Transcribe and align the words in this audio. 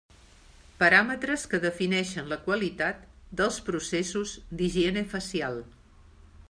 Paràmetres 0.83 1.43
que 1.51 1.59
defineixen 1.65 2.31
la 2.31 2.39
qualitat 2.47 3.05
dels 3.43 3.61
processos 3.69 4.35
d'higiene 4.61 5.07
facial. 5.15 5.63